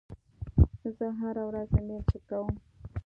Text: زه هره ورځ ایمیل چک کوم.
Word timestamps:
زه 0.97 1.07
هره 1.19 1.43
ورځ 1.49 1.69
ایمیل 1.77 2.03
چک 2.09 2.21
کوم. 2.29 2.49